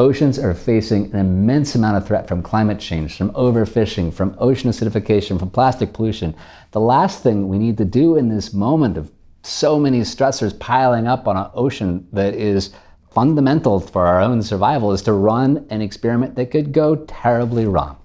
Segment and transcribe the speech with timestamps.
[0.00, 4.70] Oceans are facing an immense amount of threat from climate change, from overfishing, from ocean
[4.70, 6.34] acidification, from plastic pollution.
[6.70, 11.06] The last thing we need to do in this moment of so many stressors piling
[11.06, 12.70] up on an ocean that is
[13.10, 17.98] fundamental for our own survival is to run an experiment that could go terribly wrong.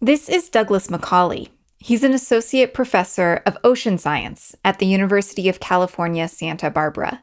[0.00, 1.50] This is Douglas McCauley.
[1.78, 7.22] He's an associate professor of ocean science at the University of California, Santa Barbara.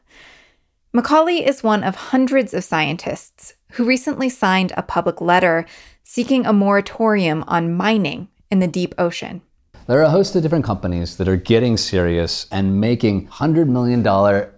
[0.94, 5.66] McCauley is one of hundreds of scientists who recently signed a public letter
[6.02, 9.42] seeking a moratorium on mining in the deep ocean.
[9.86, 14.00] There are a host of different companies that are getting serious and making $100 million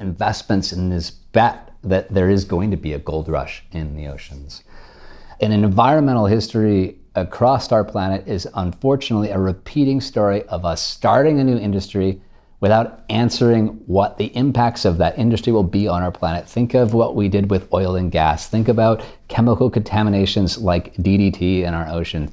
[0.01, 4.07] investments in this bet that there is going to be a gold rush in the
[4.07, 4.63] oceans.
[5.41, 11.41] In an environmental history across our planet is unfortunately a repeating story of us starting
[11.41, 12.21] a new industry
[12.67, 16.49] without answering what the impacts of that industry will be on our planet.
[16.49, 18.49] Think of what we did with oil and gas.
[18.49, 22.29] Think about chemical contaminations like DDT in our ocean.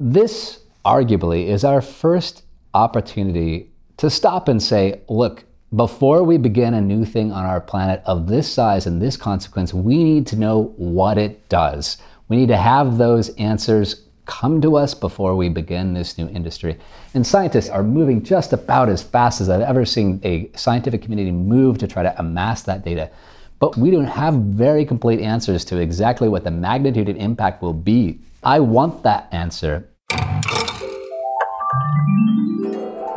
[0.00, 5.44] This arguably is our first opportunity to stop and say, look,
[5.76, 9.74] before we begin a new thing on our planet of this size and this consequence,
[9.74, 11.98] we need to know what it does.
[12.30, 16.78] We need to have those answers come to us before we begin this new industry.
[17.14, 21.30] And scientists are moving just about as fast as I've ever seen a scientific community
[21.30, 23.10] move to try to amass that data.
[23.58, 27.72] But we don't have very complete answers to exactly what the magnitude of impact will
[27.72, 28.18] be.
[28.42, 29.88] I want that answer.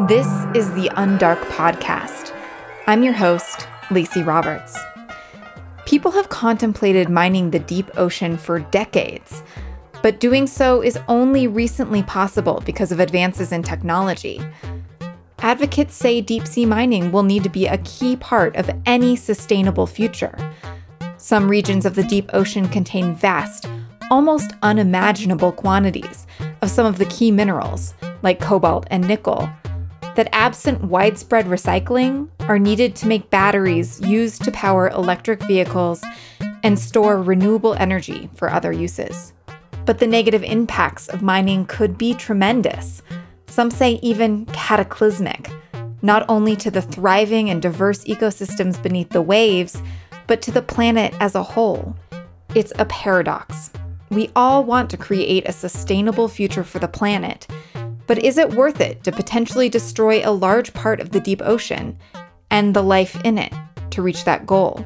[0.07, 2.33] This is the Undark Podcast.
[2.85, 4.77] I'm your host, Lacey Roberts.
[5.85, 9.41] People have contemplated mining the deep ocean for decades
[10.01, 14.41] but doing so is only recently possible because of advances in technology.
[15.39, 19.85] Advocates say deep sea mining will need to be a key part of any sustainable
[19.85, 20.35] future.
[21.17, 23.67] Some regions of the deep ocean contain vast,
[24.09, 26.25] almost unimaginable quantities
[26.61, 29.49] of some of the key minerals, like cobalt and nickel,
[30.15, 36.03] that absent widespread recycling are needed to make batteries used to power electric vehicles
[36.63, 39.33] and store renewable energy for other uses.
[39.87, 43.01] But the negative impacts of mining could be tremendous.
[43.47, 45.49] Some say even cataclysmic,
[46.01, 49.81] not only to the thriving and diverse ecosystems beneath the waves,
[50.27, 51.95] but to the planet as a whole.
[52.53, 53.71] It's a paradox.
[54.09, 57.47] We all want to create a sustainable future for the planet,
[58.07, 61.97] but is it worth it to potentially destroy a large part of the deep ocean
[62.51, 63.53] and the life in it
[63.91, 64.85] to reach that goal?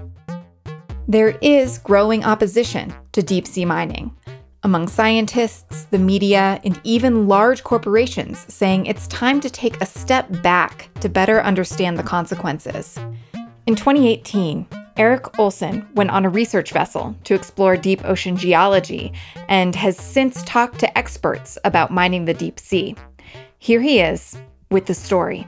[1.07, 4.15] There is growing opposition to deep sea mining
[4.63, 10.27] among scientists, the media, and even large corporations saying it's time to take a step
[10.43, 12.97] back to better understand the consequences.
[13.65, 14.67] In 2018,
[14.97, 19.13] Eric Olson went on a research vessel to explore deep ocean geology
[19.47, 22.95] and has since talked to experts about mining the deep sea.
[23.57, 24.37] Here he is
[24.69, 25.47] with the story.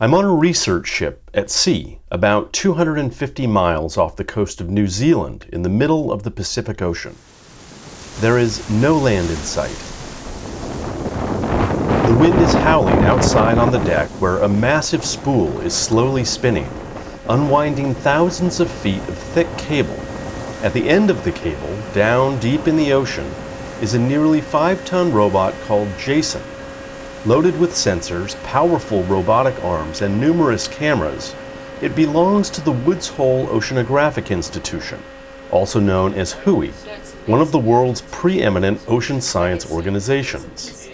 [0.00, 4.86] I'm on a research ship at sea, about 250 miles off the coast of New
[4.86, 7.16] Zealand in the middle of the Pacific Ocean.
[8.20, 9.76] There is no land in sight.
[12.06, 16.70] The wind is howling outside on the deck where a massive spool is slowly spinning,
[17.28, 19.98] unwinding thousands of feet of thick cable.
[20.62, 23.26] At the end of the cable, down deep in the ocean,
[23.82, 26.42] is a nearly five ton robot called Jason
[27.28, 31.34] Loaded with sensors, powerful robotic arms, and numerous cameras,
[31.82, 35.02] it belongs to the Woods Hole Oceanographic Institution,
[35.50, 36.70] also known as WHOI,
[37.26, 40.88] one of the world's preeminent ocean science organizations.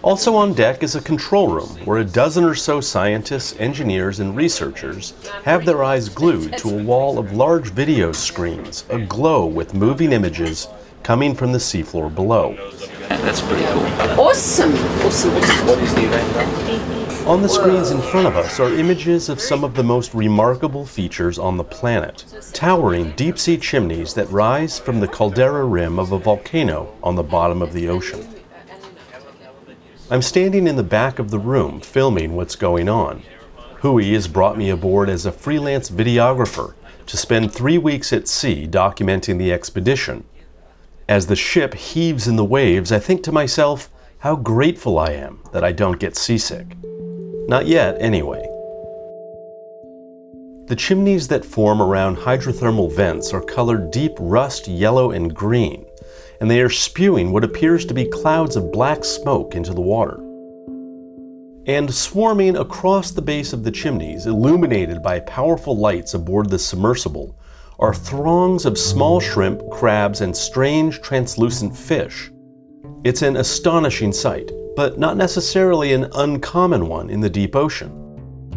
[0.00, 4.36] Also on deck is a control room where a dozen or so scientists, engineers, and
[4.36, 5.12] researchers
[5.42, 10.68] have their eyes glued to a wall of large video screens aglow with moving images
[11.02, 12.56] coming from the seafloor below.
[13.22, 13.82] That's pretty cool.
[14.20, 14.74] Awesome.
[15.04, 15.34] Awesome.
[15.34, 15.66] awesome.
[15.66, 17.26] What is the event?
[17.26, 20.84] On the screens in front of us are images of some of the most remarkable
[20.84, 22.24] features on the planet.
[22.52, 27.22] Towering deep sea chimneys that rise from the caldera rim of a volcano on the
[27.22, 28.28] bottom of the ocean.
[30.10, 33.22] I'm standing in the back of the room filming what's going on.
[33.80, 36.74] WHOI has brought me aboard as a freelance videographer
[37.06, 40.24] to spend three weeks at sea documenting the expedition
[41.08, 45.40] as the ship heaves in the waves, I think to myself, how grateful I am
[45.52, 46.76] that I don't get seasick.
[47.46, 48.42] Not yet, anyway.
[50.66, 55.84] The chimneys that form around hydrothermal vents are colored deep rust yellow and green,
[56.40, 60.18] and they are spewing what appears to be clouds of black smoke into the water.
[61.66, 67.36] And swarming across the base of the chimneys, illuminated by powerful lights aboard the submersible,
[67.78, 72.30] are throngs of small shrimp, crabs, and strange translucent fish.
[73.04, 78.00] It's an astonishing sight, but not necessarily an uncommon one in the deep ocean.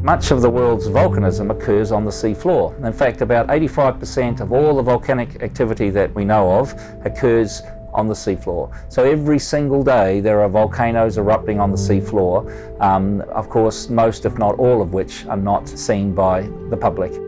[0.01, 2.85] Much of the world's volcanism occurs on the seafloor.
[2.85, 6.73] In fact, about 85% of all the volcanic activity that we know of
[7.03, 7.63] occurs
[7.93, 8.71] on the seafloor.
[8.89, 14.25] So every single day there are volcanoes erupting on the seafloor, um, of course, most,
[14.25, 17.26] if not all of which, are not seen by the public.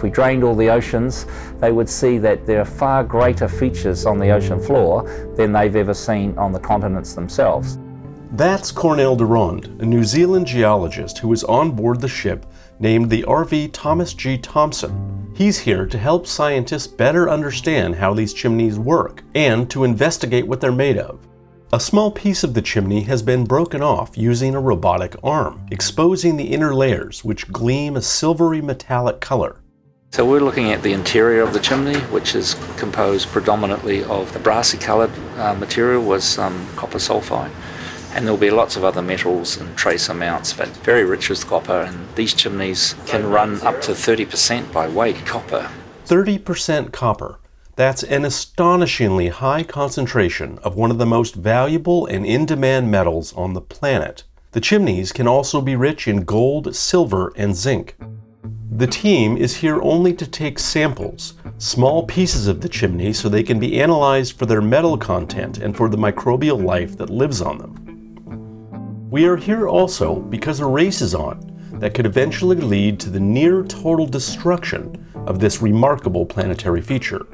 [0.00, 1.26] If we drained all the oceans,
[1.58, 5.02] they would see that there are far greater features on the ocean floor
[5.36, 7.78] than they've ever seen on the continents themselves.
[8.32, 12.46] That's Cornel de Ronde, a New Zealand geologist who was on board the ship
[12.78, 14.38] named the RV Thomas G.
[14.38, 15.34] Thompson.
[15.36, 20.62] He's here to help scientists better understand how these chimneys work and to investigate what
[20.62, 21.28] they're made of.
[21.74, 26.38] A small piece of the chimney has been broken off using a robotic arm, exposing
[26.38, 29.60] the inner layers, which gleam a silvery metallic color.
[30.10, 34.38] So we're looking at the interior of the chimney, which is composed predominantly of the
[34.38, 37.52] brassy coloured uh, material with um, copper sulfide
[38.14, 41.82] and there'll be lots of other metals and trace amounts, but very rich with copper.
[41.82, 45.70] And these chimneys can run up to 30% by weight copper.
[46.06, 47.38] 30% copper.
[47.76, 53.32] That's an astonishingly high concentration of one of the most valuable and in demand metals
[53.34, 54.24] on the planet.
[54.52, 57.96] The chimneys can also be rich in gold, silver, and zinc.
[58.72, 63.42] The team is here only to take samples, small pieces of the chimney, so they
[63.42, 67.58] can be analyzed for their metal content and for the microbial life that lives on
[67.58, 69.10] them.
[69.10, 71.50] We are here also because a race is on
[71.80, 77.26] that could eventually lead to the near total destruction of this remarkable planetary feature.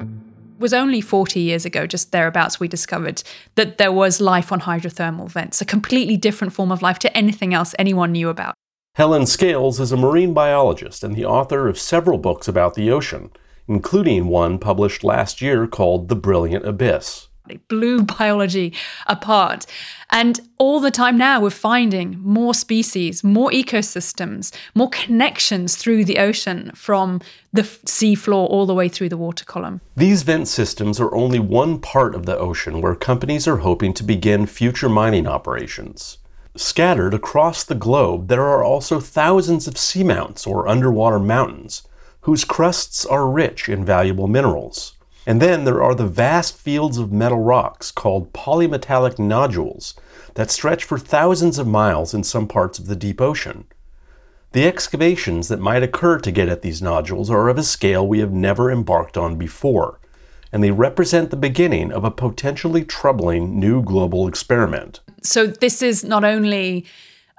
[0.00, 3.22] It was only 40 years ago, just thereabouts, we discovered
[3.54, 7.54] that there was life on hydrothermal vents, a completely different form of life to anything
[7.54, 8.56] else anyone knew about.
[8.94, 13.30] Helen Scales is a marine biologist and the author of several books about the ocean,
[13.66, 17.28] including one published last year called The Brilliant Abyss.
[17.48, 18.74] It blew biology
[19.06, 19.64] apart.
[20.10, 26.18] And all the time now, we're finding more species, more ecosystems, more connections through the
[26.18, 29.80] ocean from the seafloor all the way through the water column.
[29.96, 34.04] These vent systems are only one part of the ocean where companies are hoping to
[34.04, 36.18] begin future mining operations.
[36.54, 41.82] Scattered across the globe, there are also thousands of seamounts or underwater mountains
[42.22, 44.94] whose crusts are rich in valuable minerals.
[45.26, 49.94] And then there are the vast fields of metal rocks called polymetallic nodules
[50.34, 53.64] that stretch for thousands of miles in some parts of the deep ocean.
[54.52, 58.18] The excavations that might occur to get at these nodules are of a scale we
[58.18, 59.98] have never embarked on before,
[60.52, 65.00] and they represent the beginning of a potentially troubling new global experiment.
[65.22, 66.86] So, this is not only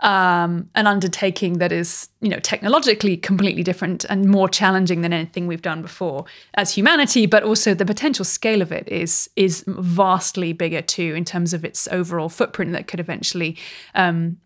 [0.04, 5.48] um, an undertaking that is, you know, technologically completely different and more challenging than anything
[5.48, 6.26] we've done before
[6.56, 7.26] as humanity.
[7.26, 11.64] But also the potential scale of it is is vastly bigger too in terms of
[11.64, 13.58] its overall footprint that could eventually
[13.96, 14.38] um,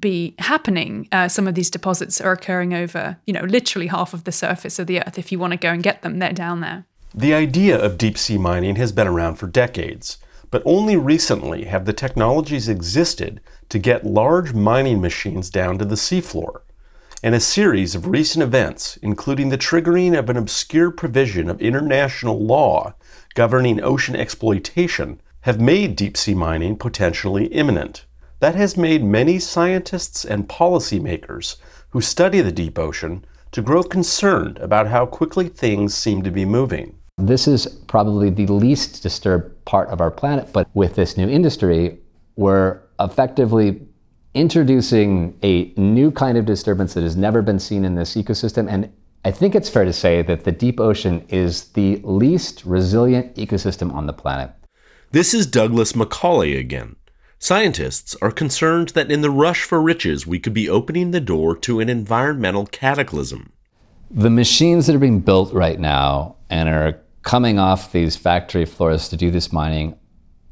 [0.00, 1.08] be happening.
[1.12, 4.78] Uh, some of these deposits are occurring over, you know, literally half of the surface
[4.78, 5.18] of the Earth.
[5.18, 6.86] If you want to go and get them, they're down there.
[7.14, 10.18] The idea of deep sea mining has been around for decades
[10.52, 15.96] but only recently have the technologies existed to get large mining machines down to the
[15.96, 16.60] seafloor.
[17.22, 22.38] And a series of recent events, including the triggering of an obscure provision of international
[22.38, 22.94] law
[23.34, 28.04] governing ocean exploitation, have made deep sea mining potentially imminent.
[28.40, 31.56] That has made many scientists and policymakers
[31.90, 36.44] who study the deep ocean to grow concerned about how quickly things seem to be
[36.44, 36.98] moving.
[37.18, 41.98] This is probably the least disturbed part of our planet, but with this new industry,
[42.36, 43.86] we're effectively
[44.34, 48.66] introducing a new kind of disturbance that has never been seen in this ecosystem.
[48.68, 48.90] And
[49.26, 53.92] I think it's fair to say that the deep ocean is the least resilient ecosystem
[53.92, 54.50] on the planet.
[55.10, 56.96] This is Douglas McCauley again.
[57.38, 61.56] Scientists are concerned that in the rush for riches, we could be opening the door
[61.58, 63.51] to an environmental cataclysm.
[64.14, 69.08] The machines that are being built right now and are coming off these factory floors
[69.08, 69.98] to do this mining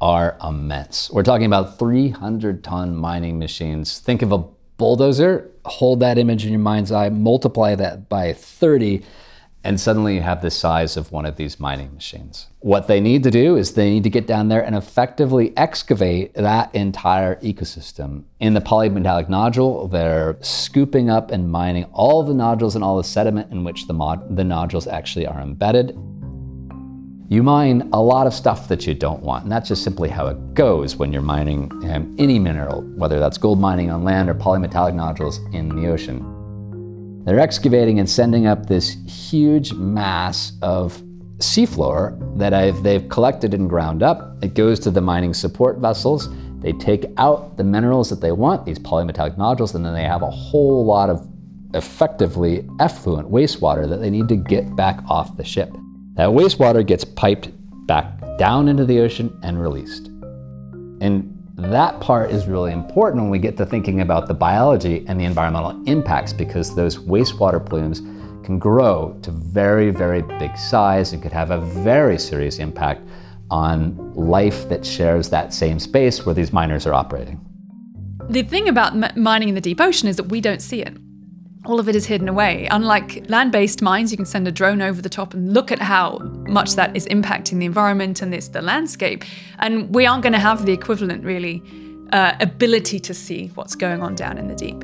[0.01, 1.11] are immense.
[1.11, 3.99] We're talking about 300 ton mining machines.
[3.99, 4.45] Think of a
[4.79, 9.03] bulldozer, hold that image in your mind's eye, multiply that by 30,
[9.63, 12.47] and suddenly you have the size of one of these mining machines.
[12.61, 16.33] What they need to do is they need to get down there and effectively excavate
[16.35, 18.25] that entire ecosystem.
[18.41, 23.05] In the polymetallic nodule, they're scooping up and mining all the nodules and all the
[23.05, 25.91] sediment in which the, mod- the nodules actually are embedded.
[27.29, 29.45] you mine a lot of stuff that you don't want.
[29.45, 33.39] And that's just simply how it goes when you're mining um, any mineral, whether that's
[33.39, 36.40] gold mining on land or polymetallic nodules in the ocean.
[37.25, 41.03] They're excavating and sending up this huge mass of
[41.39, 44.43] seafloor that I've, they've collected and ground up.
[44.43, 46.29] It goes to the mining support vessels.
[46.61, 50.23] They take out the minerals that they want, these polymetallic nodules, and then they have
[50.23, 51.27] a whole lot of
[51.75, 55.71] effectively effluent wastewater that they need to get back off the ship.
[56.15, 57.51] That wastewater gets piped
[57.87, 60.09] back down into the ocean and released.
[61.01, 65.21] And that part is really important when we get to thinking about the biology and
[65.21, 68.01] the environmental impacts because those wastewater plumes
[68.45, 73.03] can grow to very, very big size and could have a very serious impact
[73.51, 77.41] on life that shares that same space where these miners are operating.
[78.29, 80.97] The thing about m- mining in the deep ocean is that we don't see it.
[81.67, 82.67] All of it is hidden away.
[82.71, 85.79] Unlike land based mines, you can send a drone over the top and look at
[85.79, 89.25] how much that is impacting the environment and the landscape.
[89.59, 91.63] And we aren't going to have the equivalent, really,
[92.13, 94.83] uh, ability to see what's going on down in the deep.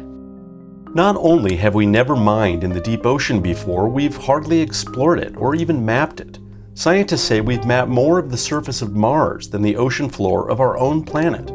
[0.95, 5.35] Not only have we never mined in the deep ocean before, we've hardly explored it
[5.37, 6.39] or even mapped it.
[6.75, 10.61] Scientists say we've mapped more of the surface of Mars than the ocean floor of
[10.61, 11.47] our own planet.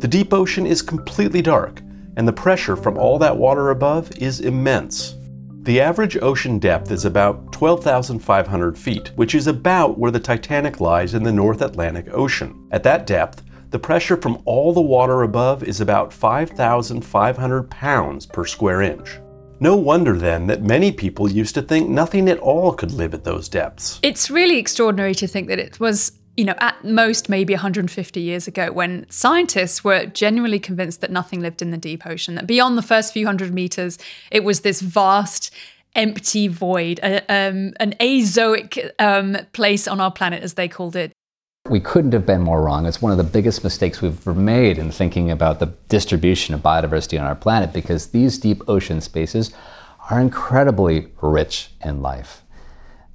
[0.00, 1.82] The deep ocean is completely dark,
[2.18, 5.14] and the pressure from all that water above is immense.
[5.62, 11.14] The average ocean depth is about 12,500 feet, which is about where the Titanic lies
[11.14, 12.66] in the North Atlantic Ocean.
[12.72, 18.44] At that depth, the pressure from all the water above is about 5,500 pounds per
[18.44, 19.20] square inch.
[19.60, 23.24] No wonder then that many people used to think nothing at all could live at
[23.24, 24.00] those depths.
[24.02, 28.46] It's really extraordinary to think that it was, you know, at most maybe 150 years
[28.46, 32.78] ago when scientists were genuinely convinced that nothing lived in the deep ocean, that beyond
[32.78, 33.98] the first few hundred meters,
[34.30, 35.52] it was this vast,
[35.96, 41.10] empty void, a, um, an azoic um, place on our planet, as they called it.
[41.68, 42.86] We couldn't have been more wrong.
[42.86, 46.60] It's one of the biggest mistakes we've ever made in thinking about the distribution of
[46.60, 49.52] biodiversity on our planet because these deep ocean spaces
[50.08, 52.42] are incredibly rich in life.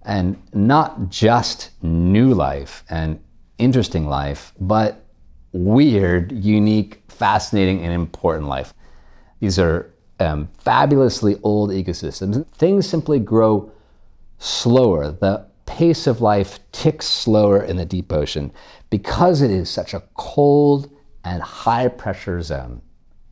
[0.05, 3.19] And not just new life and
[3.57, 5.05] interesting life, but
[5.53, 8.73] weird, unique, fascinating, and important life.
[9.39, 12.47] These are um, fabulously old ecosystems.
[12.51, 13.71] Things simply grow
[14.39, 15.11] slower.
[15.11, 18.51] The pace of life ticks slower in the deep ocean
[18.89, 20.89] because it is such a cold
[21.23, 22.81] and high pressure zone.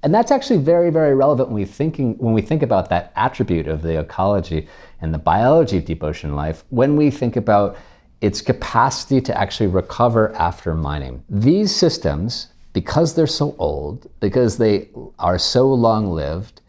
[0.03, 3.67] And that's actually very, very relevant when we, thinking, when we think about that attribute
[3.67, 4.67] of the ecology
[5.00, 7.77] and the biology of deep ocean life, when we think about
[8.22, 11.24] its capacity to actually recover after mining.
[11.29, 14.89] These systems, because they're so old, because they
[15.20, 16.62] are so long lived,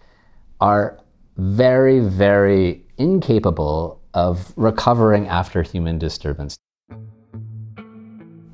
[0.61, 0.99] are
[1.37, 6.57] very, very incapable of recovering after human disturbance.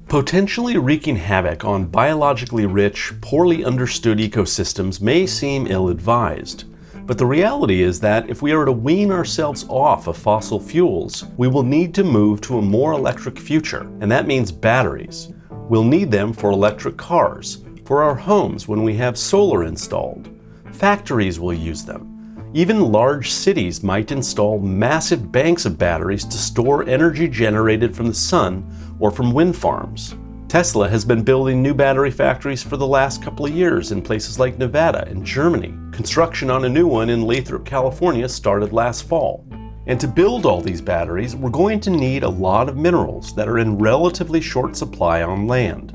[0.08, 6.64] Potentially wreaking havoc on biologically rich, poorly understood ecosystems may seem ill advised.
[7.06, 11.26] But the reality is that if we are to wean ourselves off of fossil fuels,
[11.36, 15.30] we will need to move to a more electric future, and that means batteries.
[15.50, 20.30] We'll need them for electric cars, for our homes when we have solar installed.
[20.72, 22.17] Factories will use them.
[22.54, 28.14] Even large cities might install massive banks of batteries to store energy generated from the
[28.14, 28.66] sun
[28.98, 30.16] or from wind farms.
[30.48, 34.38] Tesla has been building new battery factories for the last couple of years in places
[34.38, 35.74] like Nevada and Germany.
[35.92, 39.46] Construction on a new one in Lathrop, California started last fall.
[39.86, 43.46] And to build all these batteries, we're going to need a lot of minerals that
[43.46, 45.92] are in relatively short supply on land.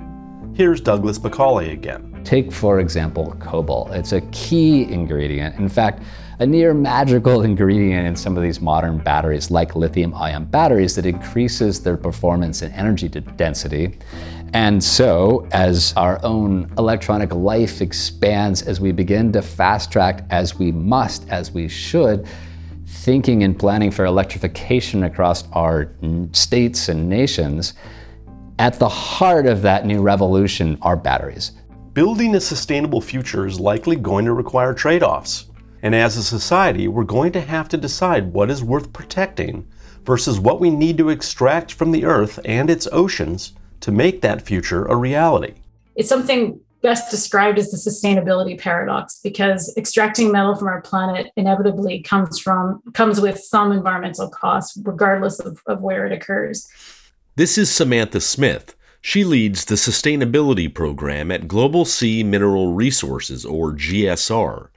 [0.55, 2.21] Here's Douglas McCauley again.
[2.23, 3.91] Take, for example, cobalt.
[3.91, 5.55] It's a key ingredient.
[5.55, 6.03] In fact,
[6.39, 11.05] a near magical ingredient in some of these modern batteries, like lithium ion batteries, that
[11.05, 13.97] increases their performance and energy density.
[14.53, 20.59] And so, as our own electronic life expands, as we begin to fast track, as
[20.59, 22.27] we must, as we should,
[22.85, 25.91] thinking and planning for electrification across our
[26.33, 27.73] states and nations,
[28.59, 31.53] at the heart of that new revolution are batteries.
[31.93, 35.45] Building a sustainable future is likely going to require trade offs.
[35.83, 39.67] And as a society, we're going to have to decide what is worth protecting
[40.05, 44.41] versus what we need to extract from the earth and its oceans to make that
[44.41, 45.55] future a reality.
[45.95, 52.01] It's something best described as the sustainability paradox because extracting metal from our planet inevitably
[52.01, 56.65] comes from comes with some environmental costs regardless of, of where it occurs.
[57.35, 58.73] This is Samantha Smith.
[59.01, 64.69] She leads the sustainability program at Global Sea Mineral Resources, or GSR.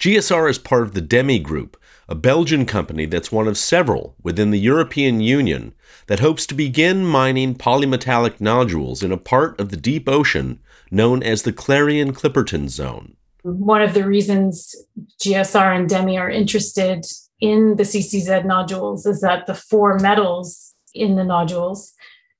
[0.00, 1.76] GSR is part of the DEME Group,
[2.08, 5.74] a Belgian company that's one of several within the European Union
[6.06, 10.58] that hopes to begin mining polymetallic nodules in a part of the deep ocean
[10.90, 13.14] known as the Clarion Clipperton Zone.
[13.42, 14.74] One of the reasons
[15.22, 17.04] GSR and DEME are interested
[17.38, 21.92] in the CCZ nodules is that the four metals in the nodules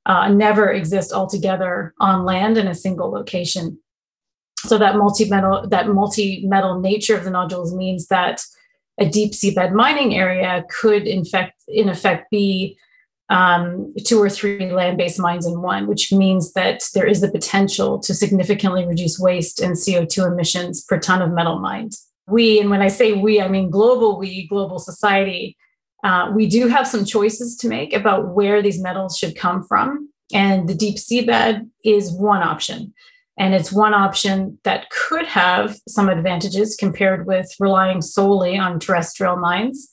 [0.06, 3.78] uh, never exist altogether on land in a single location.
[4.66, 8.42] So that multi-metal that multi-metal nature of the nodules means that
[8.98, 12.78] a deep seabed mining area could in fact in effect be
[13.30, 18.00] um, two or three land-based mines in one, which means that there is the potential
[18.00, 21.92] to significantly reduce waste and CO2 emissions per ton of metal mined.
[22.26, 25.56] We, and when I say we, I mean global we, global society,
[26.02, 30.08] uh, we do have some choices to make about where these metals should come from.
[30.32, 32.94] And the deep seabed is one option.
[33.40, 39.36] And it's one option that could have some advantages compared with relying solely on terrestrial
[39.36, 39.88] mines.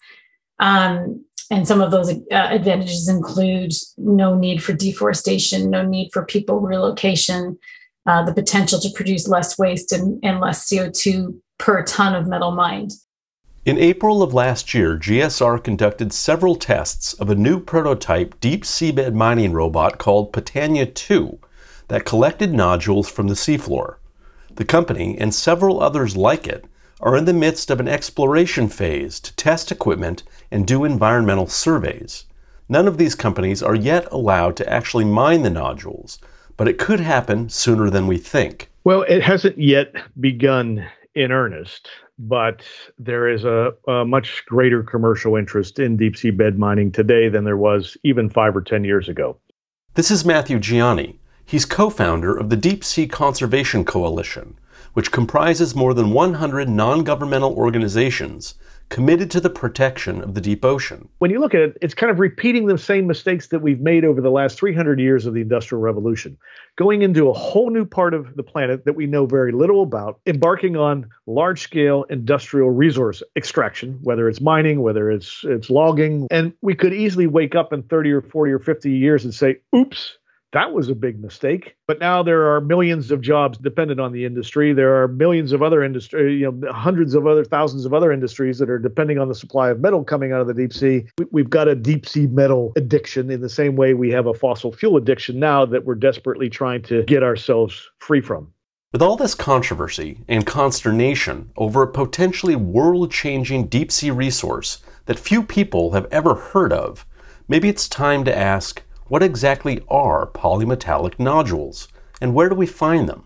[0.59, 6.25] Um, and some of those uh, advantages include no need for deforestation, no need for
[6.25, 7.57] people relocation,
[8.05, 12.51] uh, the potential to produce less waste and, and less CO2 per ton of metal
[12.51, 12.91] mined.
[13.63, 19.13] In April of last year, GSR conducted several tests of a new prototype deep seabed
[19.13, 21.39] mining robot called Patania 2
[21.87, 23.95] that collected nodules from the seafloor.
[24.55, 26.65] The company and several others like it
[26.99, 32.25] are in the midst of an exploration phase to test equipment and do environmental surveys.
[32.69, 36.19] None of these companies are yet allowed to actually mine the nodules,
[36.57, 38.69] but it could happen sooner than we think.
[38.83, 41.89] Well, it hasn't yet begun in earnest,
[42.19, 42.63] but
[42.97, 47.43] there is a, a, much greater commercial interest in deep sea bed mining today than
[47.43, 49.37] there was even five or 10 years ago.
[49.93, 51.19] This is Matthew Gianni.
[51.49, 54.59] He's co founder of the Deep Sea Conservation Coalition,
[54.91, 58.55] which comprises more than 100 non governmental organizations
[58.89, 61.07] committed to the protection of the deep ocean.
[61.19, 64.03] When you look at it, it's kind of repeating the same mistakes that we've made
[64.03, 66.37] over the last 300 years of the Industrial Revolution,
[66.75, 70.19] going into a whole new part of the planet that we know very little about,
[70.25, 76.27] embarking on large scale industrial resource extraction, whether it's mining, whether it's, it's logging.
[76.29, 79.59] And we could easily wake up in 30 or 40 or 50 years and say,
[79.73, 80.17] oops,
[80.53, 81.75] that was a big mistake.
[81.87, 84.73] But now there are millions of jobs dependent on the industry.
[84.73, 88.57] There are millions of other industry, you know, hundreds of other thousands of other industries
[88.59, 91.05] that are depending on the supply of metal coming out of the deep sea.
[91.31, 94.71] We've got a deep sea metal addiction in the same way we have a fossil
[94.71, 98.51] fuel addiction now that we're desperately trying to get ourselves free from.
[98.93, 105.19] With all this controversy and consternation over a potentially world changing deep sea resource that
[105.19, 107.05] few people have ever heard of,
[107.49, 111.87] maybe it's time to ask what exactly are polymetallic nodules,
[112.21, 113.25] and where do we find them?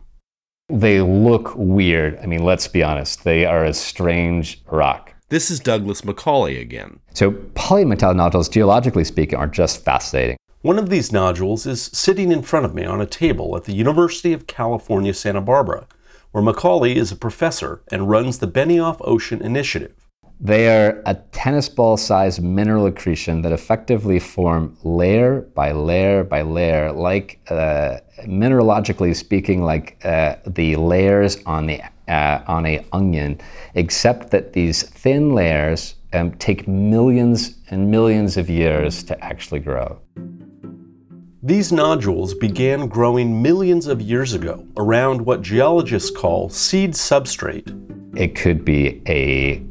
[0.70, 2.18] They look weird.
[2.22, 5.14] I mean, let's be honest, they are a strange rock.
[5.30, 7.00] This is Douglas McCauley again.
[7.14, 10.38] So, polymetallic nodules, geologically speaking, are just fascinating.
[10.62, 13.74] One of these nodules is sitting in front of me on a table at the
[13.74, 15.88] University of California, Santa Barbara,
[16.32, 19.96] where McCauley is a professor and runs the Benioff Ocean Initiative.
[20.44, 26.42] They are a tennis ball sized mineral accretion that effectively form layer by layer by
[26.42, 33.40] layer, like uh, mineralogically speaking, like uh, the layers on, the, uh, on a onion,
[33.76, 40.00] except that these thin layers um, take millions and millions of years to actually grow.
[41.44, 47.78] These nodules began growing millions of years ago around what geologists call seed substrate.
[48.18, 49.64] It could be a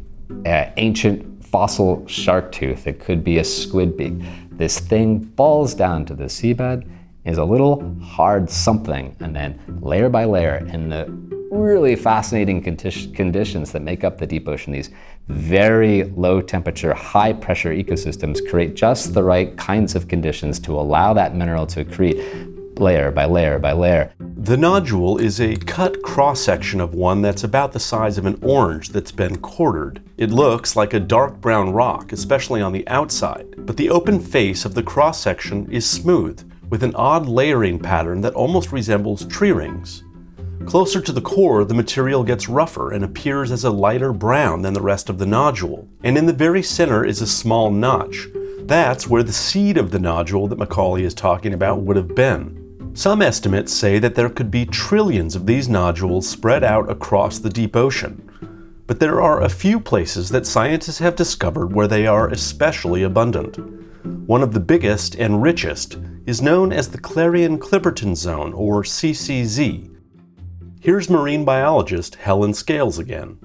[0.46, 2.86] uh, ancient fossil shark tooth.
[2.86, 4.14] It could be a squid beak.
[4.52, 6.88] This thing falls down to the seabed,
[7.24, 11.06] is a little hard something, and then layer by layer, in the
[11.50, 14.90] really fascinating condi- conditions that make up the deep ocean, these
[15.28, 21.12] very low temperature, high pressure ecosystems create just the right kinds of conditions to allow
[21.12, 24.12] that mineral to accrete layer by layer by layer.
[24.18, 28.38] The nodule is a cut cross section of one that's about the size of an
[28.42, 30.02] orange that's been quartered.
[30.16, 34.64] It looks like a dark brown rock, especially on the outside, but the open face
[34.64, 39.52] of the cross section is smooth, with an odd layering pattern that almost resembles tree
[39.52, 40.04] rings.
[40.66, 44.74] Closer to the core, the material gets rougher and appears as a lighter brown than
[44.74, 45.88] the rest of the nodule.
[46.04, 48.28] And in the very center is a small notch.
[48.60, 52.59] That's where the seed of the nodule that McCauley is talking about would have been.
[52.92, 57.48] Some estimates say that there could be trillions of these nodules spread out across the
[57.48, 58.28] deep ocean.
[58.86, 63.56] But there are a few places that scientists have discovered where they are especially abundant.
[64.26, 69.96] One of the biggest and richest is known as the Clarion Clipperton Zone, or CCZ.
[70.80, 73.38] Here's marine biologist Helen Scales again.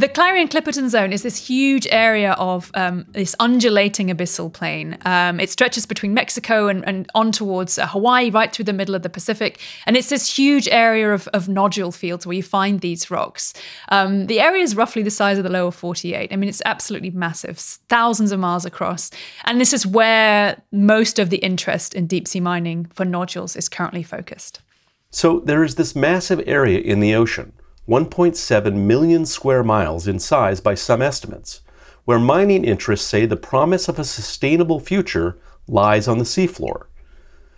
[0.00, 4.96] The Clarion Clipperton Zone is this huge area of um, this undulating abyssal plain.
[5.04, 8.94] Um, it stretches between Mexico and, and on towards uh, Hawaii, right through the middle
[8.94, 9.60] of the Pacific.
[9.84, 13.52] And it's this huge area of, of nodule fields where you find these rocks.
[13.90, 16.32] Um, the area is roughly the size of the lower 48.
[16.32, 19.10] I mean, it's absolutely massive, thousands of miles across.
[19.44, 23.68] And this is where most of the interest in deep sea mining for nodules is
[23.68, 24.62] currently focused.
[25.10, 27.52] So there is this massive area in the ocean
[27.88, 31.60] 1.7 million square miles in size by some estimates,
[32.04, 36.86] where mining interests say the promise of a sustainable future lies on the seafloor.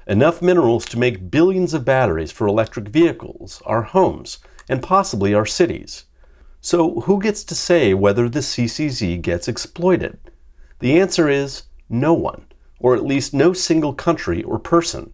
[0.06, 5.46] Enough minerals to make billions of batteries for electric vehicles, our homes, and possibly our
[5.46, 6.04] cities.
[6.61, 10.18] So, who gets to say whether the CCZ gets exploited?
[10.78, 12.46] The answer is no one,
[12.78, 15.12] or at least no single country or person.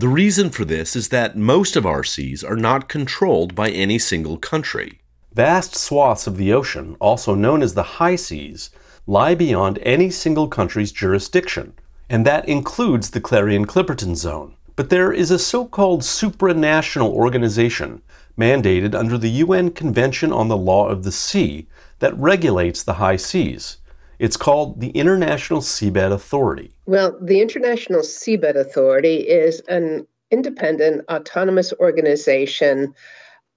[0.00, 3.98] The reason for this is that most of our seas are not controlled by any
[3.98, 5.02] single country.
[5.34, 8.70] Vast swaths of the ocean, also known as the high seas,
[9.06, 11.74] lie beyond any single country's jurisdiction,
[12.08, 14.54] and that includes the Clarion Clipperton Zone.
[14.74, 18.00] But there is a so called supranational organization
[18.38, 23.16] mandated under the UN Convention on the Law of the Sea that regulates the high
[23.16, 23.76] seas.
[24.20, 26.74] It's called the International Seabed Authority.
[26.84, 32.92] Well, the International Seabed Authority is an independent, autonomous organization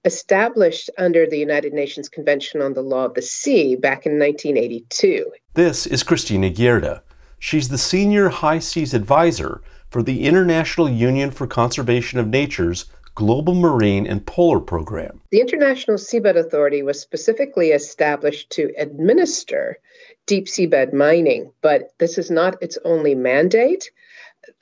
[0.06, 5.30] established under the United Nations Convention on the Law of the Sea back in 1982.
[5.52, 7.02] This is Kristina Gjerde.
[7.38, 13.54] She's the Senior High Seas Advisor for the International Union for Conservation of Nature's Global
[13.54, 15.20] Marine and Polar Program.
[15.30, 19.78] The International Seabed Authority was specifically established to administer
[20.26, 23.90] deep seabed mining, but this is not its only mandate.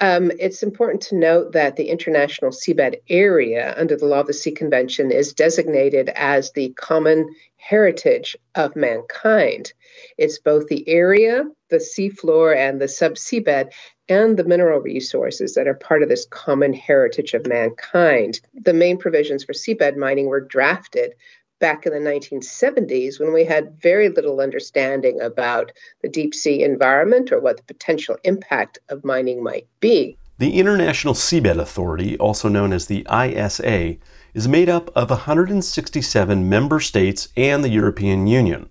[0.00, 4.32] Um, it's important to note that the International Seabed Area, under the Law of the
[4.32, 9.72] Sea Convention, is designated as the common heritage of mankind.
[10.18, 13.72] It's both the area, the seafloor, and the subseabed,
[14.08, 18.40] and the mineral resources that are part of this common heritage of mankind.
[18.54, 21.14] The main provisions for seabed mining were drafted
[21.62, 25.70] back in the 1970s when we had very little understanding about
[26.02, 30.18] the deep sea environment or what the potential impact of mining might be.
[30.38, 33.96] The International Seabed Authority, also known as the ISA,
[34.34, 38.68] is made up of 167 member states and the European Union.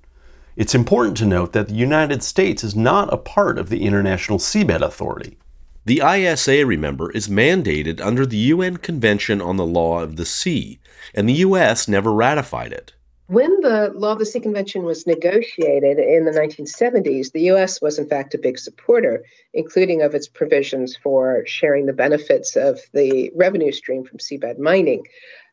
[0.58, 4.38] It's important to note that the United States is not a part of the International
[4.38, 5.38] Seabed Authority.
[5.84, 10.80] The ISA, remember, is mandated under the UN Convention on the Law of the Sea,
[11.16, 11.88] and the U.S.
[11.88, 12.94] never ratified it.
[13.26, 17.82] When the Law of the Sea Convention was negotiated in the 1970s, the U.S.
[17.82, 19.24] was in fact a big supporter,
[19.56, 25.04] including of its provisions for sharing the benefits of the revenue stream from seabed mining.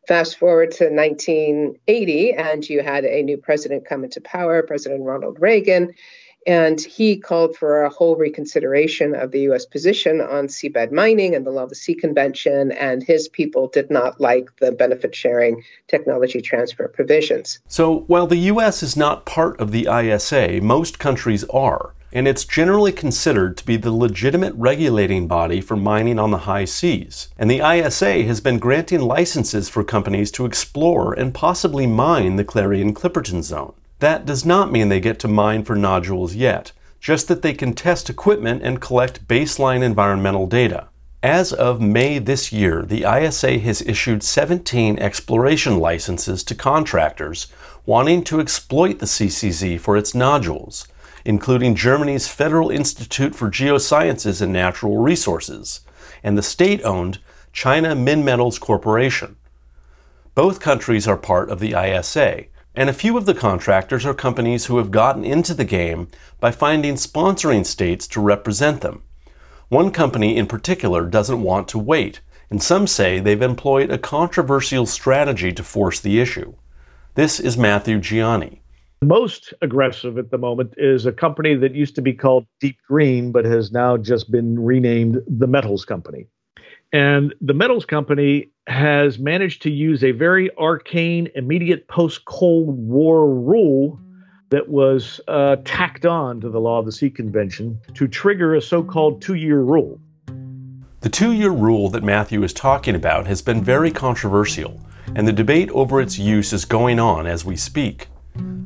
[0.08, 5.38] Fast forward to 1980, and you had a new president come into power, President Ronald
[5.40, 5.94] Reagan,
[6.48, 9.66] and he called for a whole reconsideration of the U.S.
[9.66, 13.90] position on seabed mining and the Law of the Sea Convention, and his people did
[13.90, 17.60] not like the benefit sharing technology transfer provisions.
[17.68, 18.82] So while the U.S.
[18.82, 21.94] is not part of the ISA, most countries are.
[22.14, 26.64] And it's generally considered to be the legitimate regulating body for mining on the high
[26.64, 27.28] seas.
[27.36, 32.44] And the ISA has been granting licenses for companies to explore and possibly mine the
[32.44, 33.74] Clarion Clipperton Zone.
[33.98, 37.72] That does not mean they get to mine for nodules yet, just that they can
[37.72, 40.88] test equipment and collect baseline environmental data.
[41.22, 47.48] As of May this year, the ISA has issued 17 exploration licenses to contractors
[47.86, 50.86] wanting to exploit the CCZ for its nodules,
[51.24, 55.80] including Germany's Federal Institute for Geosciences and Natural Resources
[56.22, 57.18] and the state owned
[57.52, 59.36] China Minmetals Corporation.
[60.34, 62.46] Both countries are part of the ISA,
[62.78, 66.06] and a few of the contractors are companies who have gotten into the game
[66.38, 69.02] by finding sponsoring states to represent them.
[69.68, 74.86] One company in particular doesn't want to wait, and some say they've employed a controversial
[74.86, 76.54] strategy to force the issue.
[77.16, 78.62] This is Matthew Gianni.
[79.02, 83.32] Most aggressive at the moment is a company that used to be called Deep Green,
[83.32, 86.26] but has now just been renamed the Metals Company.
[86.92, 93.28] And the Metals Company has managed to use a very arcane, immediate post Cold War
[93.28, 94.00] rule
[94.50, 98.62] that was uh, tacked on to the Law of the Sea Convention to trigger a
[98.62, 100.00] so called two year rule.
[101.00, 104.80] The two year rule that Matthew is talking about has been very controversial,
[105.14, 108.08] and the debate over its use is going on as we speak.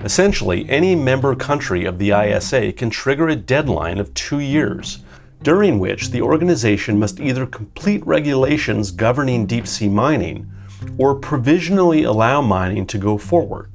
[0.05, 5.01] Essentially, any member country of the ISA can trigger a deadline of two years
[5.43, 10.51] during which the organization must either complete regulations governing deep sea mining
[10.99, 13.71] or provisionally allow mining to go forward.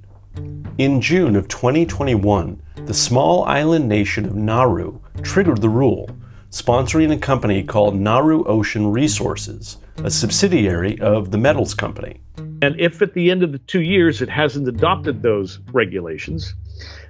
[0.77, 6.10] In June of 2021, the small island nation of Nauru triggered the rule,
[6.51, 12.21] sponsoring a company called Nauru Ocean Resources, a subsidiary of the Metals Company.
[12.62, 16.53] And if at the end of the two years it hasn't adopted those regulations,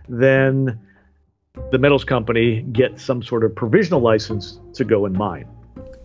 [0.08, 0.80] then
[1.72, 5.48] the metals company gets some sort of provisional license to go and mine.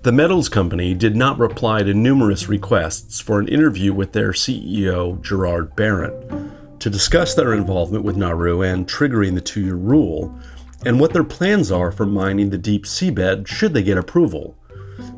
[0.03, 5.23] The Metals Company did not reply to numerous requests for an interview with their CEO,
[5.23, 10.37] Gerard Barron, to discuss their involvement with Nauru and triggering the two year rule,
[10.85, 14.57] and what their plans are for mining the deep seabed should they get approval.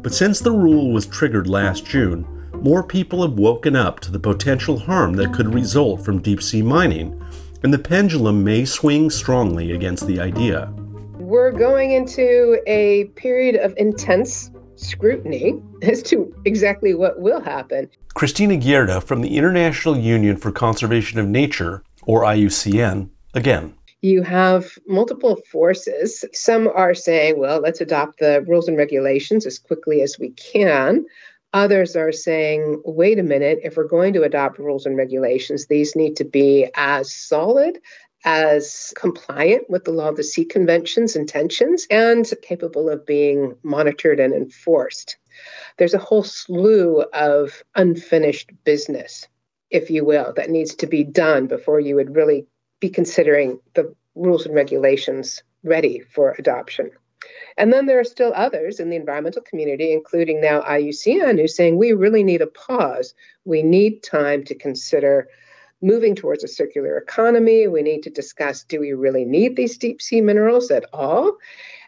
[0.03, 2.27] But since the rule was triggered last June,
[2.61, 6.61] more people have woken up to the potential harm that could result from deep sea
[6.61, 7.19] mining,
[7.65, 10.71] and the pendulum may swing strongly against the idea.
[11.19, 17.89] We're going into a period of intense scrutiny as to exactly what will happen.
[18.15, 23.75] Kristina Gjerde from the International Union for Conservation of Nature, or IUCN, again.
[24.03, 26.23] You have multiple forces.
[26.35, 31.07] Some are saying, well, let's adopt the rules and regulations as quickly as we can.
[31.55, 35.95] Others are saying, wait a minute, if we're going to adopt rules and regulations, these
[35.95, 37.79] need to be as solid,
[38.25, 44.19] as compliant with the Law of the Sea Convention's intentions, and capable of being monitored
[44.19, 45.17] and enforced.
[45.79, 49.29] There's a whole slew of unfinished business,
[49.71, 52.47] if you will, that needs to be done before you would really
[52.81, 56.91] be considering the rules and regulations ready for adoption.
[57.57, 61.77] And then there are still others in the environmental community, including now IUCN, who's saying
[61.77, 63.15] we really need a pause.
[63.45, 65.29] We need time to consider
[65.83, 67.69] moving towards a circular economy.
[67.69, 71.37] We need to discuss do we really need these deep sea minerals at all?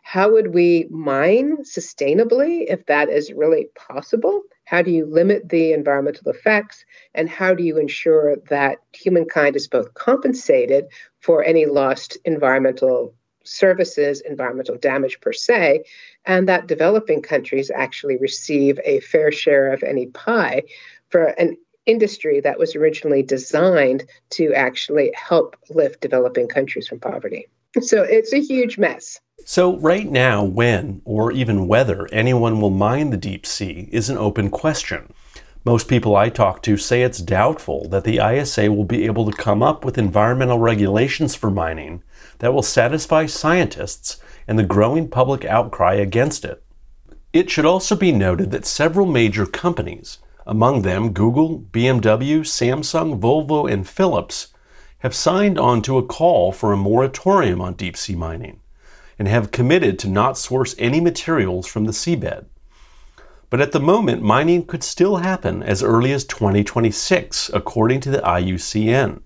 [0.02, 4.42] How would we mine sustainably if that is really possible?
[4.64, 6.84] How do you limit the environmental effects?
[7.14, 10.86] And how do you ensure that humankind is both compensated
[11.20, 13.14] for any lost environmental
[13.46, 15.84] services environmental damage per se,
[16.24, 20.62] and that developing countries actually receive a fair share of any pie
[21.08, 21.56] for an
[21.86, 27.46] industry that was originally designed to actually help lift developing countries from poverty.
[27.80, 29.20] So it's a huge mess.
[29.44, 34.16] So, right now, when or even whether anyone will mine the deep sea is an
[34.16, 35.12] open question.
[35.66, 39.36] Most people I talk to say it's doubtful that the ISA will be able to
[39.36, 42.04] come up with environmental regulations for mining
[42.38, 46.62] that will satisfy scientists and the growing public outcry against it.
[47.32, 53.68] It should also be noted that several major companies, among them Google, BMW, Samsung, Volvo,
[53.68, 54.54] and Philips,
[54.98, 58.60] have signed on to a call for a moratorium on deep sea mining
[59.18, 62.46] and have committed to not source any materials from the seabed.
[63.48, 68.18] But at the moment, mining could still happen as early as 2026, according to the
[68.18, 69.20] IUCN.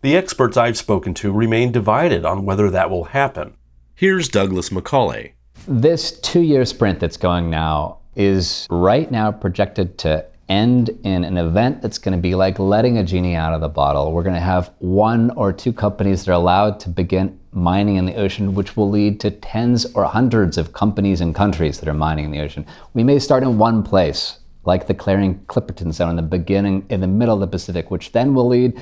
[0.00, 3.54] The experts I've spoken to remain divided on whether that will happen.
[3.94, 5.32] Here's Douglas McCauley.
[5.68, 11.36] This two year sprint that's going now is right now projected to end in an
[11.36, 14.12] event that's going to be like letting a genie out of the bottle.
[14.12, 18.06] We're going to have one or two companies that are allowed to begin mining in
[18.06, 21.94] the ocean, which will lead to tens or hundreds of companies and countries that are
[21.94, 22.64] mining in the ocean.
[22.94, 27.00] We may start in one place, like the Clarion Clipperton Zone in the beginning, in
[27.00, 28.80] the middle of the Pacific, which then will lead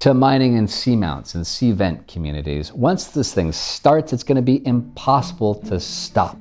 [0.00, 2.72] to mining in seamounts and sea vent communities.
[2.72, 6.38] Once this thing starts, it's going to be impossible to stop.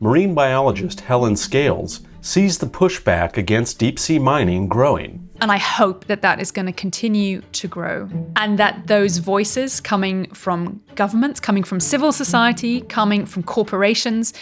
[0.00, 5.28] Marine biologist Helen Scales sees the pushback against deep sea mining growing.
[5.40, 9.80] And I hope that that is going to continue to grow and that those voices
[9.80, 14.34] coming from governments, coming from civil society, coming from corporations,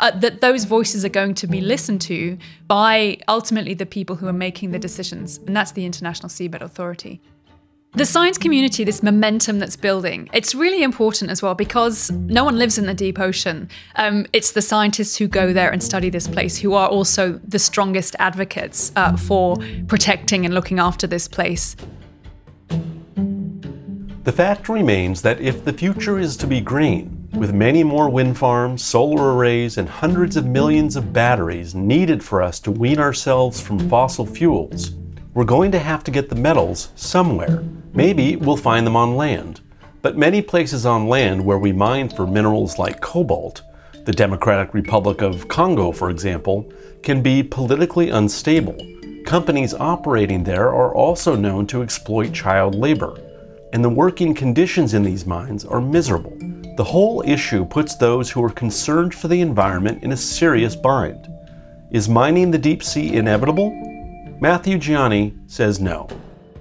[0.00, 4.28] uh, that those voices are going to be listened to by ultimately the people who
[4.28, 7.20] are making the decisions, and that's the International Seabed Authority.
[7.94, 12.58] The science community, this momentum that's building, it's really important as well because no one
[12.58, 13.70] lives in the deep ocean.
[13.96, 17.58] Um, it's the scientists who go there and study this place who are also the
[17.58, 21.76] strongest advocates uh, for protecting and looking after this place.
[24.24, 28.36] The fact remains that if the future is to be green, with many more wind
[28.36, 33.62] farms, solar arrays, and hundreds of millions of batteries needed for us to wean ourselves
[33.62, 34.92] from fossil fuels,
[35.32, 37.62] we're going to have to get the metals somewhere.
[37.92, 39.60] Maybe we'll find them on land.
[40.02, 43.62] But many places on land where we mine for minerals like cobalt,
[44.04, 46.72] the Democratic Republic of Congo, for example,
[47.02, 48.76] can be politically unstable.
[49.26, 53.20] Companies operating there are also known to exploit child labor,
[53.72, 56.36] and the working conditions in these mines are miserable.
[56.76, 61.28] The whole issue puts those who are concerned for the environment in a serious bind.
[61.90, 63.72] Is mining the deep sea inevitable?
[64.40, 66.08] Matthew Gianni says no.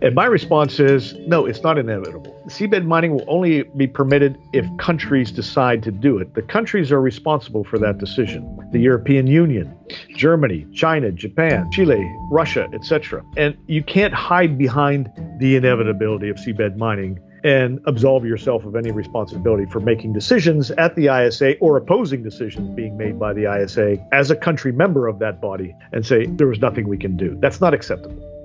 [0.01, 2.39] And my response is no, it's not inevitable.
[2.47, 6.35] Seabed mining will only be permitted if countries decide to do it.
[6.35, 8.59] The countries are responsible for that decision.
[8.71, 9.75] The European Union,
[10.15, 13.23] Germany, China, Japan, Chile, Russia, etc.
[13.37, 18.91] And you can't hide behind the inevitability of seabed mining and absolve yourself of any
[18.91, 23.97] responsibility for making decisions at the ISA or opposing decisions being made by the ISA
[24.11, 27.37] as a country member of that body and say there was nothing we can do.
[27.39, 28.36] That's not acceptable.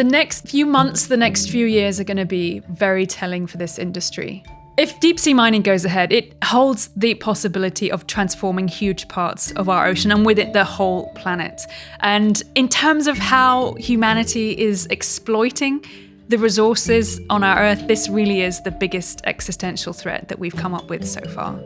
[0.00, 3.58] The next few months, the next few years are going to be very telling for
[3.58, 4.42] this industry.
[4.78, 9.68] If deep sea mining goes ahead, it holds the possibility of transforming huge parts of
[9.68, 11.60] our ocean and with it the whole planet.
[11.98, 15.84] And in terms of how humanity is exploiting
[16.28, 20.72] the resources on our Earth, this really is the biggest existential threat that we've come
[20.72, 21.60] up with so far.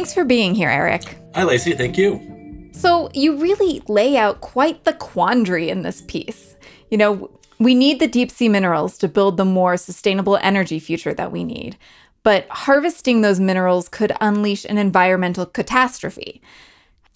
[0.00, 1.18] Thanks for being here, Eric.
[1.34, 1.74] Hi, Lacey.
[1.74, 2.70] Thank you.
[2.72, 6.56] So, you really lay out quite the quandary in this piece.
[6.90, 11.12] You know, we need the deep sea minerals to build the more sustainable energy future
[11.12, 11.76] that we need,
[12.22, 16.40] but harvesting those minerals could unleash an environmental catastrophe.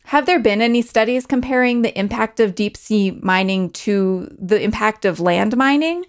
[0.04, 5.06] Have there been any studies comparing the impact of deep sea mining to the impact
[5.06, 6.04] of land mining?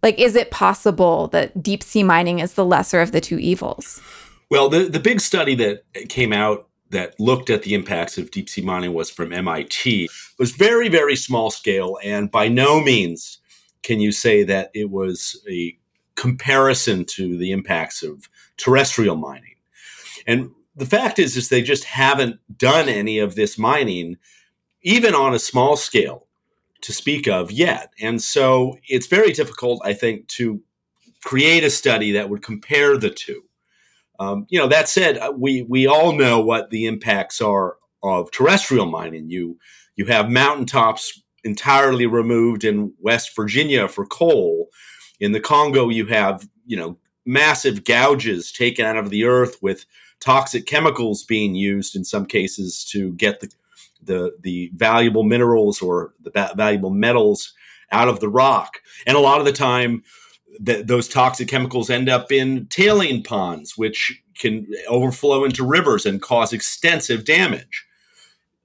[0.00, 4.00] Like, is it possible that deep sea mining is the lesser of the two evils?
[4.50, 8.48] Well, the, the big study that came out that looked at the impacts of deep
[8.48, 10.04] sea mining was from MIT.
[10.04, 13.38] It was very, very small scale, and by no means
[13.82, 15.76] can you say that it was a
[16.14, 19.56] comparison to the impacts of terrestrial mining.
[20.26, 24.16] And the fact is, is they just haven't done any of this mining,
[24.82, 26.26] even on a small scale,
[26.82, 27.92] to speak of yet.
[28.00, 30.62] And so it's very difficult, I think, to
[31.24, 33.42] create a study that would compare the two.
[34.18, 38.30] Um, you know, that said, uh, we we all know what the impacts are of
[38.30, 39.30] terrestrial mining.
[39.30, 39.58] You
[39.96, 44.68] you have mountaintops entirely removed in West Virginia for coal.
[45.20, 49.86] In the Congo, you have you know massive gouges taken out of the earth with
[50.20, 53.50] toxic chemicals being used in some cases to get the
[54.02, 57.54] the, the valuable minerals or the valuable metals
[57.90, 58.80] out of the rock.
[59.06, 60.02] And a lot of the time,
[60.64, 66.20] th- those toxic chemicals end up in tailing ponds, which can overflow into rivers and
[66.20, 67.86] cause extensive damage.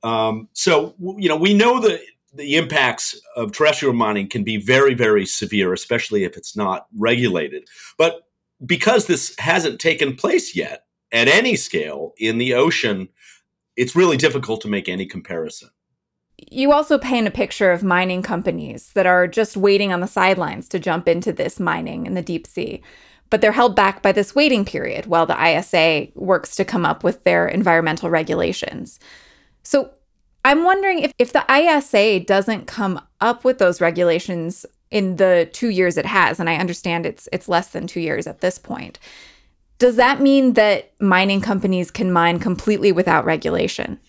[0.03, 2.01] Um, so, you know, we know that
[2.33, 7.67] the impacts of terrestrial mining can be very, very severe, especially if it's not regulated.
[7.97, 8.21] But
[8.65, 13.09] because this hasn't taken place yet at any scale in the ocean,
[13.75, 15.69] it's really difficult to make any comparison
[16.49, 20.67] you also paint a picture of mining companies that are just waiting on the sidelines
[20.69, 22.81] to jump into this mining in the deep sea.
[23.29, 27.03] But they're held back by this waiting period while the ISA works to come up
[27.03, 28.99] with their environmental regulations.
[29.61, 29.91] So
[30.43, 35.69] I'm wondering if, if the ISA doesn't come up with those regulations in the two
[35.69, 38.97] years it has, and I understand it's it's less than two years at this point.
[39.77, 43.99] Does that mean that mining companies can mine completely without regulation?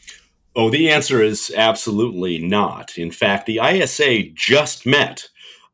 [0.56, 2.98] Oh, the answer is absolutely not.
[2.98, 5.28] In fact, the ISA just met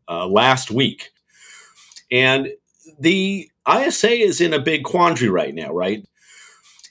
[0.08, 1.10] uh, last week.
[2.10, 2.48] And
[3.00, 6.06] the ISA is in a big quandary right now, right?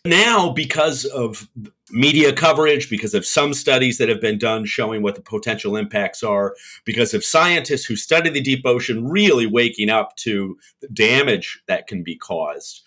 [0.04, 1.48] Now, because of
[1.90, 6.24] media coverage, because of some studies that have been done showing what the potential impacts
[6.24, 11.62] are, because of scientists who study the deep ocean really waking up to the damage
[11.68, 12.82] that can be caused,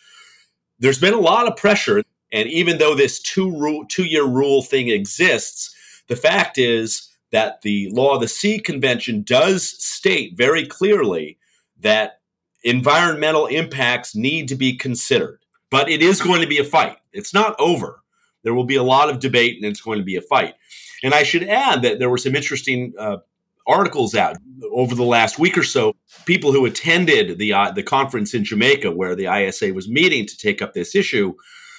[0.79, 2.03] there's been a lot of pressure
[2.33, 5.75] and even though this two rule, two year rule thing exists,
[6.09, 11.39] the fact is that the Law of the Sea Convention does state very clearly
[11.81, 12.21] that
[12.65, 15.41] environmental impacts need to be considered.
[15.71, 16.97] But it is going to be a fight.
[17.13, 18.03] It's not over.
[18.43, 20.55] There will be a lot of debate, and it's going to be a fight.
[21.03, 23.19] And I should add that there were some interesting uh,
[23.67, 24.37] articles out
[24.73, 25.95] over the last week or so.
[26.25, 30.37] People who attended the uh, the conference in Jamaica, where the ISA was meeting to
[30.37, 31.35] take up this issue,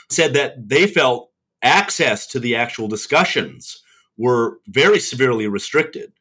[0.09, 3.81] said that they felt access to the actual discussions
[4.17, 6.11] were very severely restricted.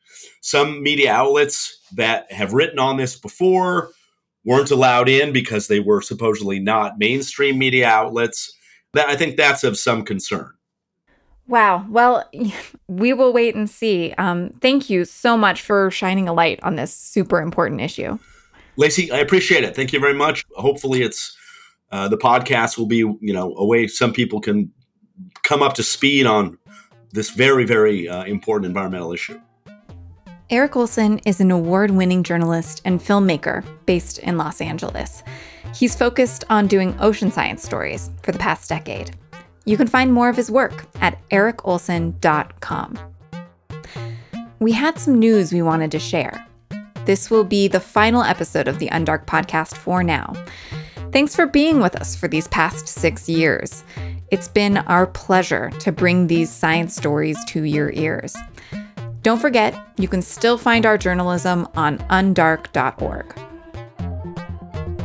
[0.40, 3.90] Some media outlets that have written on this before
[4.44, 8.53] weren't allowed in because they were supposedly not mainstream media outlets.
[8.94, 10.53] That I think that's of some concern.
[11.47, 11.86] Wow.
[11.89, 12.28] Well,
[12.89, 14.14] we will wait and see.
[14.16, 18.18] Um, thank you so much for shining a light on this super important issue.
[18.76, 19.74] Lacey, I appreciate it.
[19.74, 20.45] Thank you very much.
[20.55, 21.36] Hopefully, it's
[21.91, 24.72] uh, the podcast will be, you know, a way some people can
[25.43, 26.59] come up to speed on
[27.12, 29.41] this very, very uh, important environmental issue.
[30.51, 35.22] Eric Olson is an award winning journalist and filmmaker based in Los Angeles.
[35.74, 39.14] He's focused on doing ocean science stories for the past decade.
[39.66, 42.99] You can find more of his work at ericolson.com.
[44.61, 46.47] We had some news we wanted to share.
[47.05, 50.32] This will be the final episode of the Undark podcast for now.
[51.12, 53.82] Thanks for being with us for these past six years.
[54.30, 58.36] It's been our pleasure to bring these science stories to your ears.
[59.22, 63.38] Don't forget, you can still find our journalism on undark.org.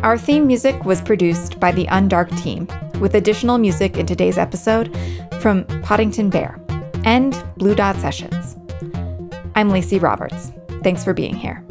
[0.04, 2.68] Our theme music was produced by the Undark team,
[3.00, 4.96] with additional music in today's episode
[5.40, 6.60] from Poddington Bear
[7.06, 8.58] and Blue Dot Sessions.
[9.56, 10.52] I'm Lacey Roberts.
[10.84, 11.66] Thanks for being here.